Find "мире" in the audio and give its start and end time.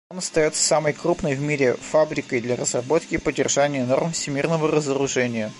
1.41-1.75